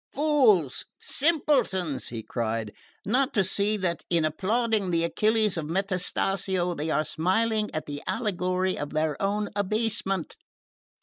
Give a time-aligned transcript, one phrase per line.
[0.11, 0.83] "Fools!
[0.99, 2.73] simpletons!" he cried,
[3.05, 8.01] "not to see that in applauding the Achilles of Metastasio they are smiling at the
[8.07, 10.37] allegory of their own abasement!